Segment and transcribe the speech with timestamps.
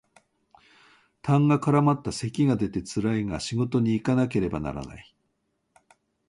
[1.21, 5.13] 痰が絡まった咳が出てつらいが仕事にいかなければならない